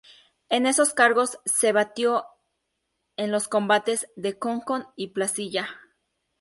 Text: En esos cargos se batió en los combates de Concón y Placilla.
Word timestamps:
En 0.49 0.65
esos 0.65 0.93
cargos 0.95 1.37
se 1.45 1.73
batió 1.73 2.25
en 3.17 3.31
los 3.31 3.47
combates 3.47 4.11
de 4.15 4.39
Concón 4.39 4.87
y 4.95 5.09
Placilla. 5.09 5.77